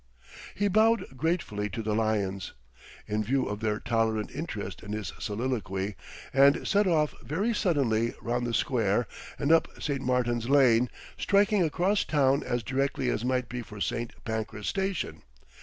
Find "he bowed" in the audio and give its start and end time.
0.55-1.15